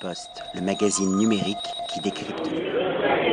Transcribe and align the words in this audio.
Post, 0.00 0.42
le 0.54 0.60
magazine 0.60 1.16
numérique 1.16 1.56
qui 1.88 2.00
décrypte. 2.00 2.50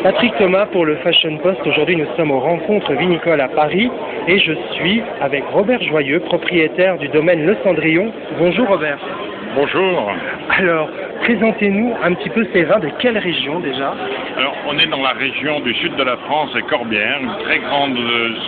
Patrick 0.03 0.35
Thomas 0.37 0.65
pour 0.67 0.85
le 0.85 0.97
Fashion 0.97 1.37
Post. 1.37 1.59
Aujourd'hui, 1.65 1.95
nous 1.95 2.07
sommes 2.17 2.31
aux 2.31 2.39
rencontres 2.39 2.93
vinicoles 2.93 3.41
à 3.41 3.47
Paris 3.47 3.89
et 4.27 4.39
je 4.39 4.53
suis 4.73 5.01
avec 5.21 5.43
Robert 5.51 5.81
Joyeux, 5.81 6.19
propriétaire 6.19 6.97
du 6.97 7.07
domaine 7.07 7.45
Le 7.45 7.55
Cendrillon. 7.63 8.11
Bonjour 8.37 8.67
Robert. 8.67 8.99
Bonjour. 9.55 10.11
Alors, 10.49 10.89
présentez-nous 11.21 11.93
un 12.01 12.13
petit 12.15 12.29
peu 12.29 12.45
ces 12.53 12.63
vins 12.63 12.79
de 12.79 12.89
quelle 12.99 13.17
région 13.19 13.59
déjà? 13.59 13.93
Alors, 14.35 14.55
on 14.67 14.77
est 14.79 14.87
dans 14.87 15.01
la 15.01 15.11
région 15.11 15.59
du 15.59 15.75
sud 15.75 15.95
de 15.95 16.03
la 16.03 16.17
France 16.17 16.49
et 16.57 16.63
Corbière, 16.63 17.19
une 17.21 17.43
très 17.43 17.59
grande 17.59 17.97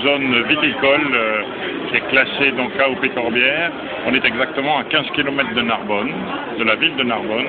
zone 0.03 0.43
viticole 0.47 1.13
euh, 1.13 1.41
qui 1.89 1.97
est 1.97 2.07
classée 2.09 2.51
donc 2.57 2.71
AOP 2.79 3.13
Corbière. 3.13 3.71
On 4.07 4.13
est 4.15 4.25
exactement 4.25 4.79
à 4.79 4.83
15 4.85 5.05
km 5.15 5.53
de 5.53 5.61
Narbonne, 5.61 6.11
de 6.57 6.63
la 6.63 6.75
ville 6.75 6.95
de 6.95 7.03
Narbonne, 7.03 7.47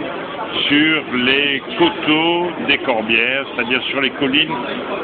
sur 0.68 1.02
les 1.14 1.62
coteaux 1.78 2.50
des 2.68 2.78
Corbières, 2.78 3.44
c'est-à-dire 3.54 3.82
sur 3.84 4.00
les 4.00 4.10
collines 4.10 4.54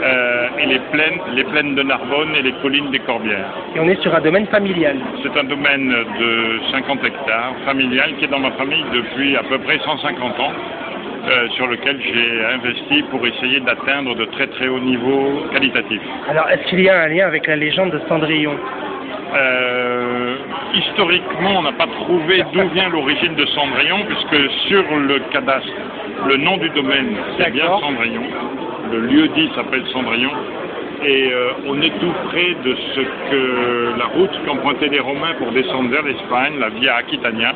euh, 0.02 0.48
et 0.58 0.66
les 0.66 0.78
plaines, 0.92 1.20
les 1.34 1.44
plaines 1.44 1.74
de 1.74 1.82
Narbonne 1.82 2.34
et 2.36 2.42
les 2.42 2.52
collines 2.62 2.90
des 2.90 3.00
Corbières. 3.00 3.52
Et 3.74 3.80
on 3.80 3.88
est 3.88 4.00
sur 4.02 4.14
un 4.14 4.20
domaine 4.20 4.46
familial. 4.46 4.96
C'est 5.22 5.38
un 5.38 5.44
domaine 5.44 5.88
de 5.88 6.60
50 6.72 7.04
hectares, 7.04 7.54
familial, 7.64 8.14
qui 8.18 8.24
est 8.24 8.28
dans 8.28 8.40
ma 8.40 8.52
famille 8.52 8.84
depuis 8.92 9.36
à 9.36 9.42
peu 9.42 9.58
près 9.58 9.78
150 9.78 10.40
ans. 10.40 10.52
euh, 11.28 11.48
sur 11.50 11.66
lequel 11.66 12.00
j'ai 12.02 12.44
investi 12.44 13.02
pour 13.10 13.24
essayer 13.26 13.60
d'atteindre 13.60 14.14
de 14.14 14.24
très 14.26 14.46
très 14.48 14.68
hauts 14.68 14.80
niveaux 14.80 15.44
qualitatifs. 15.52 16.02
Alors, 16.28 16.48
est-ce 16.50 16.68
qu'il 16.68 16.80
y 16.80 16.88
a 16.88 17.00
un 17.00 17.08
lien 17.08 17.26
avec 17.26 17.46
la 17.46 17.56
légende 17.56 17.92
de 17.92 18.00
Cendrillon? 18.08 18.56
Euh, 19.34 20.36
historiquement, 20.74 21.58
on 21.58 21.62
n'a 21.62 21.72
pas 21.72 21.86
trouvé 21.86 22.42
d'où 22.52 22.68
vient 22.70 22.88
l'origine 22.88 23.34
de 23.34 23.46
Cendrillon, 23.46 24.04
puisque 24.06 24.50
sur 24.68 24.84
le 24.96 25.20
cadastre, 25.30 25.68
le 26.26 26.36
nom 26.36 26.58
du 26.58 26.68
domaine, 26.70 27.16
c'est 27.38 27.50
bien. 27.50 27.78
Cendrillon. 27.80 28.24
Le 28.90 29.00
lieu 29.00 29.28
dit 29.28 29.50
s'appelle 29.54 29.84
Cendrillon. 29.92 30.30
Et 31.04 31.32
euh, 31.32 31.50
on 31.66 31.80
est 31.82 31.92
tout 31.98 32.12
près 32.28 32.54
de 32.64 32.76
ce 32.94 33.00
que 33.00 33.98
la 33.98 34.04
route 34.06 34.30
qu'empruntaient 34.46 34.88
les 34.88 35.00
Romains 35.00 35.34
pour 35.38 35.50
descendre 35.50 35.90
vers 35.90 36.02
l'Espagne, 36.02 36.54
la 36.60 36.68
Via 36.68 36.96
Aquitania. 36.96 37.52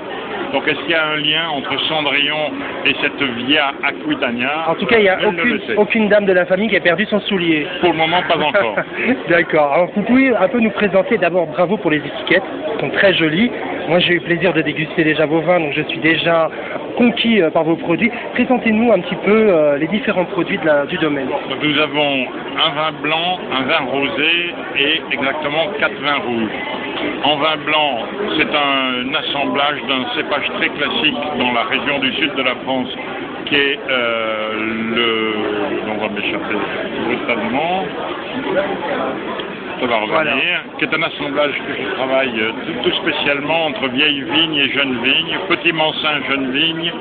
Donc 0.53 0.67
est-ce 0.67 0.79
qu'il 0.81 0.91
y 0.91 0.95
a 0.95 1.07
un 1.07 1.17
lien 1.17 1.49
entre 1.51 1.79
Cendrillon 1.89 2.51
et 2.85 2.95
cette 3.01 3.23
Via 3.47 3.73
Aquitania? 3.85 4.71
En 4.71 4.75
tout 4.75 4.87
cas, 4.87 4.99
il 4.99 5.03
n'y 5.03 5.09
a 5.09 5.19
aucune, 5.27 5.61
aucune 5.77 6.09
dame 6.09 6.27
de 6.27 6.33
la 6.33 6.47
famille 6.47 6.69
qui 6.69 6.77
a 6.77 6.81
perdu 6.81 7.05
son 7.07 7.21
soulier. 7.21 7.67
Pour 7.81 7.93
le 7.93 7.99
moment, 7.99 8.23
pas 8.29 8.37
encore. 8.37 8.77
D'accord. 9.29 9.73
Alors, 9.73 9.91
vous 9.95 10.03
pouvez 10.03 10.35
un 10.35 10.49
peu 10.49 10.59
nous 10.59 10.71
présenter 10.71 11.19
d'abord, 11.19 11.47
bravo 11.47 11.77
pour 11.77 11.91
les 11.91 11.99
étiquettes, 11.99 12.43
elles 12.75 12.81
sont 12.81 12.91
très 12.91 13.15
jolies. 13.15 13.51
Moi, 13.89 14.01
j'ai 14.01 14.15
eu 14.15 14.21
plaisir 14.21 14.53
de 14.53 14.63
déguster 14.63 15.05
déjà 15.05 15.27
vos 15.27 15.41
vins, 15.41 15.61
donc 15.61 15.73
je 15.73 15.83
suis 15.83 16.01
déjà 16.01 16.51
conquis 16.97 17.41
euh, 17.41 17.51
par 17.51 17.63
vos 17.63 17.77
produits. 17.77 18.11
Présentez-nous 18.33 18.93
un 18.93 19.01
petit 19.01 19.15
peu 19.25 19.31
euh, 19.49 19.79
les 19.79 19.87
différents 19.87 20.25
produits 20.25 20.59
du 20.89 20.99
domaine. 20.99 21.29
Nous 21.63 21.79
avons 21.79 22.27
un 22.57 22.71
vin 22.75 22.93
blanc, 23.01 23.39
un 23.53 23.63
vin 23.63 23.85
rosé 23.91 24.55
et 24.77 25.01
exactement 25.13 25.69
quatre 25.79 26.01
vins 26.01 26.19
rouges. 26.19 26.51
En 27.23 27.37
vin 27.37 27.57
blanc, 27.65 27.99
c'est 28.37 28.49
un 28.49 29.15
assemblage 29.15 29.79
d'un 29.89 30.05
cépage 30.17 30.51
très 30.57 30.69
classique 30.69 31.17
dans 31.39 31.53
la 31.53 31.63
région 31.65 31.99
du 32.01 32.13
sud 32.15 32.35
de 32.35 32.43
la 32.43 32.55
France 32.65 32.89
qui 33.47 33.55
est 33.55 33.79
euh, 33.89 34.53
le... 34.95 35.33
On 35.89 35.99
va 35.99 36.09
m'échapper 36.09 36.57
brutalement. 37.07 37.85
Ça 39.81 39.87
va 39.87 39.97
revenir. 39.97 40.13
Voilà. 40.13 40.33
Qui 40.79 40.85
est 40.85 40.95
un 40.95 41.03
assemblage 41.03 41.53
que 41.67 41.75
je 41.83 41.95
travaille 41.95 42.41
euh, 42.41 42.51
tout, 42.67 42.89
tout 42.91 42.97
spécialement 42.97 43.67
entre 43.67 43.89
vieilles 43.89 44.23
vignes 44.23 44.57
et 44.57 44.71
jeunes 44.73 45.03
vignes, 45.03 45.39
petit 45.49 45.73
mansin 45.73 46.21
jeune 46.31 46.51
vigne 46.51 46.93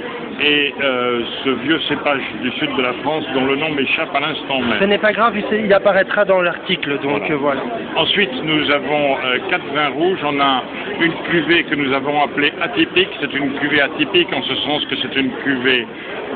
et 0.41 0.73
euh, 0.83 1.21
ce 1.45 1.49
vieux 1.63 1.79
cépage 1.87 2.21
du 2.41 2.51
sud 2.59 2.75
de 2.75 2.81
la 2.81 2.91
France 3.03 3.23
dont 3.33 3.45
le 3.45 3.55
nom 3.55 3.69
m'échappe 3.71 4.13
à 4.13 4.19
l'instant 4.19 4.59
Ce 4.59 4.79
même. 4.81 4.89
n'est 4.89 4.97
pas 4.97 5.13
grave, 5.13 5.33
il 5.37 5.71
apparaîtra 5.73 6.25
dans 6.25 6.41
l'article, 6.41 6.99
donc 6.99 7.21
Voilà. 7.21 7.31
euh, 7.31 7.37
voilà. 7.37 7.61
Ensuite, 7.95 8.31
nous 8.43 8.69
avons 8.71 9.15
euh, 9.23 9.37
quatre 9.49 9.65
vins 9.73 9.89
rouges. 9.89 10.19
On 10.25 10.37
a 10.41 10.63
une 10.99 11.13
cuvée 11.31 11.63
que 11.63 11.75
nous 11.75 11.93
avons 11.93 12.21
appelée 12.21 12.51
atypique. 12.61 13.09
C'est 13.21 13.33
une 13.33 13.53
cuvée 13.53 13.79
atypique 13.81 14.27
en 14.33 14.41
ce 14.43 14.55
sens 14.55 14.83
que 14.87 14.95
c'est 14.97 15.15
une 15.15 15.31
cuvée 15.45 15.87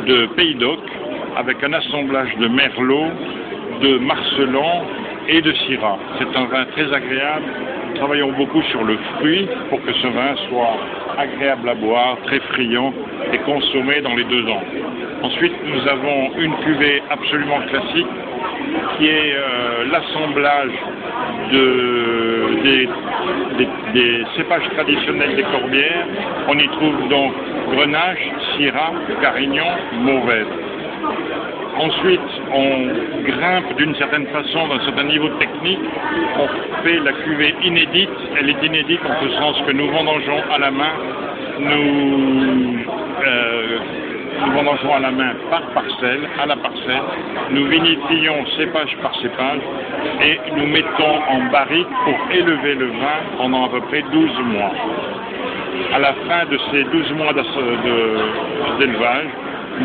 de 0.07 0.28
Pays 0.28 0.55
d'Oc 0.55 0.79
avec 1.35 1.61
un 1.63 1.73
assemblage 1.73 2.33
de 2.38 2.47
Merlot, 2.47 3.07
de 3.81 3.97
Marcelan 3.97 4.85
et 5.29 5.41
de 5.41 5.53
Syrah. 5.53 5.97
C'est 6.17 6.35
un 6.38 6.45
vin 6.45 6.66
très 6.73 6.91
agréable. 6.94 7.45
Nous 7.90 7.95
travaillons 7.95 8.31
beaucoup 8.34 8.62
sur 8.63 8.84
le 8.84 8.97
fruit 9.17 9.47
pour 9.69 9.81
que 9.84 9.94
ce 9.94 10.07
vin 10.07 10.35
soit 10.50 10.75
agréable 11.17 11.69
à 11.69 11.75
boire, 11.75 12.17
très 12.25 12.40
friand 12.40 12.94
et 13.34 13.38
consommé 13.40 14.01
dans 14.01 14.16
les 14.16 14.23
deux 14.25 14.47
ans. 14.50 14.63
Ensuite, 15.23 15.53
nous 15.66 15.88
avons 15.88 16.31
une 16.38 16.56
cuvée 16.57 17.01
absolument 17.09 17.59
classique 17.69 18.07
qui 18.97 19.07
est 19.07 19.34
euh, 19.35 19.85
l'assemblage 19.91 20.72
de- 21.51 22.61
des, 22.63 22.90
des- 23.94 24.23
cépages 24.38 24.67
traditionnels 24.75 25.35
des 25.35 25.44
Corbières. 25.44 26.06
On 26.47 26.57
y 26.57 26.67
trouve 26.69 27.07
donc 27.09 27.34
Grenache, 27.72 28.25
Syrah, 28.56 28.94
Carignan, 29.22 29.78
Mauvais. 30.00 30.46
Ensuite, 31.79 32.19
on 32.53 33.23
grimpe 33.23 33.78
d'une 33.78 33.95
certaine 33.95 34.28
façon, 34.28 34.67
d'un 34.67 34.84
certain 34.84 35.03
niveau 35.03 35.29
technique. 35.40 35.79
On 36.38 36.84
fait 36.84 37.00
la 37.00 37.13
cuvée 37.13 37.56
inédite. 37.63 38.09
Elle 38.38 38.50
est 38.50 38.66
inédite 38.66 39.00
en 39.06 39.23
ce 39.23 39.29
sens 39.38 39.62
que 39.66 39.72
nous 39.72 39.90
vendangeons 39.90 40.44
à 40.51 40.59
la 40.59 40.72
main. 40.72 40.91
Nous, 41.59 42.79
euh, 43.25 43.78
nous 44.45 44.51
vendangeons 44.51 44.94
à 44.94 45.00
la 45.00 45.12
main 45.12 45.34
par 45.50 45.62
parcelle, 45.73 46.28
à 46.41 46.47
la 46.47 46.57
parcelle. 46.57 47.01
Nous 47.51 47.66
vinifions 47.67 48.46
cépage 48.57 48.97
par 49.01 49.16
cépage 49.22 49.61
et 50.22 50.38
nous 50.57 50.67
mettons 50.67 51.16
en 51.29 51.50
barrique 51.50 51.88
pour 52.03 52.35
élever 52.35 52.75
le 52.75 52.88
vin 52.88 53.19
pendant 53.38 53.67
à 53.67 53.69
peu 53.69 53.81
près 53.81 54.03
12 54.11 54.31
mois. 54.51 54.73
À 55.94 56.00
la 56.00 56.13
fin 56.28 56.46
de 56.51 56.59
ces 56.72 56.84
12 56.84 57.13
mois 57.13 57.34
d'élevage, 58.79 59.28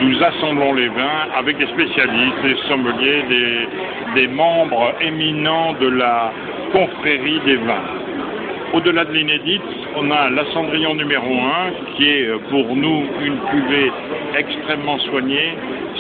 nous 0.01 0.23
assemblons 0.23 0.75
les 0.75 0.89
vins 0.89 1.29
avec 1.37 1.57
des 1.59 1.67
spécialistes, 1.67 2.43
des 2.43 2.57
sommeliers, 2.69 3.67
des, 4.15 4.29
membres 4.29 4.95
éminents 5.01 5.75
de 5.75 5.89
la 5.89 6.33
confrérie 6.73 7.41
des 7.45 7.57
vins. 7.57 7.85
Au-delà 8.73 9.05
de 9.05 9.13
l'inédite, 9.13 9.63
on 9.97 10.11
a 10.11 10.31
la 10.31 10.45
Cendrillon 10.53 10.95
numéro 10.95 11.33
1, 11.33 11.95
qui 11.95 12.09
est 12.09 12.27
euh, 12.27 12.39
pour 12.51 12.75
nous 12.75 13.05
une 13.25 13.39
cuvée 13.51 13.93
extrêmement 14.37 14.99
soignée, 14.99 15.57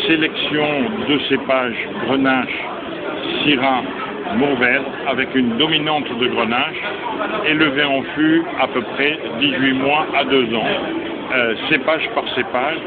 sélection 0.09 0.67
de 1.09 1.19
cépages 1.29 1.89
Grenache, 2.07 2.59
Syrah, 3.43 3.83
Mourvèdre, 4.37 4.91
avec 5.07 5.35
une 5.37 5.57
dominante 5.57 6.09
de 6.19 6.27
Grenache, 6.27 6.83
élevé 7.47 7.85
en 7.85 8.03
fût 8.17 8.43
à 8.61 8.67
peu 8.67 8.83
près 8.83 9.21
18 9.39 9.73
mois 9.75 10.07
à 10.17 10.25
2 10.25 10.55
ans, 10.57 10.67
euh, 11.33 11.55
cépage 11.69 12.09
par 12.15 12.25
cépage. 12.35 12.79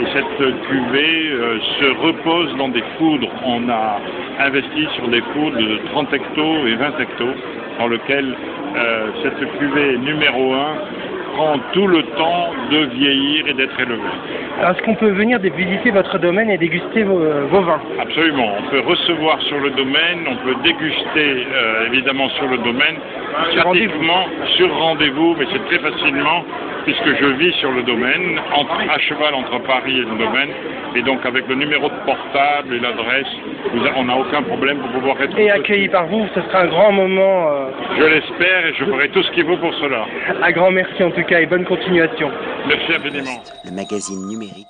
Et 0.00 0.06
cette 0.12 0.38
cuvée 0.38 1.30
euh, 1.30 1.58
se 1.78 1.84
repose 2.02 2.56
dans 2.56 2.68
des 2.68 2.82
foudres. 2.98 3.28
On 3.44 3.68
a 3.68 4.00
investi 4.40 4.88
sur 4.96 5.08
des 5.08 5.20
foudres 5.32 5.56
de 5.56 5.78
30 5.92 6.12
hectos 6.12 6.66
et 6.66 6.74
20 6.74 6.98
hectos, 6.98 7.34
dans 7.78 7.86
lequel 7.86 8.34
euh, 8.76 9.06
cette 9.22 9.58
cuvée 9.58 9.98
numéro 9.98 10.52
1 10.52 10.58
prend 11.34 11.58
tout 11.72 11.86
le 11.86 12.02
temps 12.16 12.50
de 12.70 12.86
vieillir 12.94 13.46
et 13.48 13.54
d'être 13.54 13.78
élevée. 13.78 14.02
Est-ce 14.62 14.82
qu'on 14.82 14.94
peut 14.94 15.10
venir 15.10 15.38
visiter 15.40 15.90
votre 15.90 16.18
domaine 16.18 16.48
et 16.50 16.58
déguster 16.58 17.02
vos, 17.02 17.20
euh, 17.20 17.46
vos 17.50 17.60
vins? 17.60 17.80
Absolument. 18.00 18.54
On 18.58 18.70
peut 18.70 18.80
recevoir 18.80 19.40
sur 19.42 19.58
le 19.58 19.70
domaine, 19.70 20.26
on 20.28 20.36
peut 20.36 20.54
déguster 20.62 21.46
euh, 21.52 21.86
évidemment 21.86 22.28
sur 22.30 22.46
le 22.48 22.58
domaine, 22.58 22.96
Sur 23.52 23.64
rendez-vous. 23.64 24.04
sur 24.56 24.74
rendez-vous, 24.76 25.36
mais 25.38 25.46
c'est 25.52 25.64
très 25.66 25.78
facilement 25.78 26.44
puisque 26.84 27.16
je 27.18 27.26
vis 27.36 27.52
sur 27.54 27.70
le 27.72 27.82
domaine, 27.82 28.38
entre- 28.52 28.78
à 28.90 28.98
cheval 28.98 29.34
entre 29.34 29.58
Paris 29.62 29.96
et 29.96 30.00
le 30.04 30.18
domaine, 30.18 30.50
et 30.94 31.00
donc 31.02 31.24
avec 31.24 31.48
le 31.48 31.54
numéro 31.54 31.88
de 31.88 31.94
portable 32.04 32.74
et 32.74 32.78
l'adresse, 32.78 33.26
on 33.96 34.04
n'a 34.04 34.16
aucun 34.16 34.42
problème 34.42 34.78
pour 34.78 34.90
pouvoir 34.90 35.20
être 35.22 35.38
Et 35.38 35.50
accueilli 35.50 35.88
par 35.88 36.06
vous, 36.08 36.26
ce 36.34 36.42
sera 36.42 36.60
un 36.60 36.66
grand 36.66 36.92
moment. 36.92 37.48
euh, 37.50 37.70
Je 37.98 38.04
l'espère 38.04 38.66
et 38.66 38.74
je 38.74 38.84
ferai 38.84 39.08
tout 39.08 39.22
ce 39.22 39.30
qu'il 39.32 39.46
faut 39.46 39.56
pour 39.56 39.72
cela. 39.74 40.04
un 40.42 40.50
grand 40.52 40.70
merci 40.70 41.02
en 41.02 41.10
tout 41.10 41.22
cas 41.24 41.40
et 41.40 41.46
bonne 41.46 41.64
continuation. 41.64 42.30
Merci 42.68 42.92
infiniment. 42.94 43.40
Le 43.64 43.70
magazine 43.70 44.26
numérique 44.28 44.68